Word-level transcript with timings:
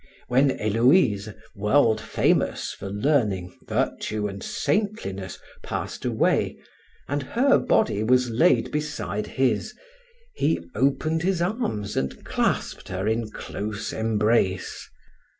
When 0.29 0.57
Héloïse, 0.57 1.31
world 1.55 2.01
famous 2.01 2.71
for 2.73 2.89
learning, 2.89 3.55
virtue, 3.67 4.27
and 4.27 4.41
saintliness, 4.41 5.37
passed 5.61 6.05
away, 6.05 6.57
and 7.07 7.21
her 7.21 7.59
body 7.59 8.01
was 8.01 8.31
laid 8.31 8.71
beside 8.71 9.27
his, 9.27 9.75
he 10.33 10.59
opened 10.73 11.21
his 11.21 11.39
arms 11.39 11.95
and 11.95 12.25
clasped 12.25 12.87
her 12.89 13.07
in 13.07 13.29
close 13.29 13.93
embrace. 13.93 14.89